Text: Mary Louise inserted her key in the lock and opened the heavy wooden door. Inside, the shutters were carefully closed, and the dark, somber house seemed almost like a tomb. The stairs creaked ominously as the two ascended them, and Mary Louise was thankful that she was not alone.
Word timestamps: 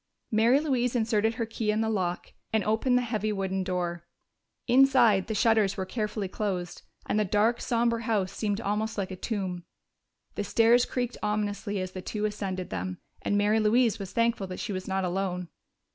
Mary 0.31 0.59
Louise 0.59 0.95
inserted 0.95 1.35
her 1.35 1.45
key 1.45 1.69
in 1.69 1.81
the 1.81 1.87
lock 1.89 2.33
and 2.51 2.63
opened 2.63 2.97
the 2.97 3.03
heavy 3.03 3.31
wooden 3.31 3.63
door. 3.63 4.03
Inside, 4.65 5.27
the 5.27 5.35
shutters 5.35 5.77
were 5.77 5.85
carefully 5.85 6.27
closed, 6.27 6.81
and 7.05 7.19
the 7.19 7.23
dark, 7.23 7.61
somber 7.61 7.99
house 7.99 8.31
seemed 8.31 8.59
almost 8.59 8.97
like 8.97 9.11
a 9.11 9.15
tomb. 9.15 9.63
The 10.33 10.43
stairs 10.43 10.85
creaked 10.87 11.17
ominously 11.21 11.79
as 11.79 11.91
the 11.91 12.01
two 12.01 12.25
ascended 12.25 12.71
them, 12.71 12.97
and 13.21 13.37
Mary 13.37 13.59
Louise 13.59 13.99
was 13.99 14.11
thankful 14.11 14.47
that 14.47 14.59
she 14.59 14.73
was 14.73 14.87
not 14.87 15.05
alone. 15.05 15.49